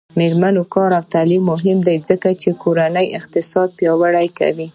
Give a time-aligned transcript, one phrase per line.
[0.09, 4.67] د میرمنو کار او تعلیم مهم دی ځکه چې کورنۍ اقتصاد پیاوړی کوي.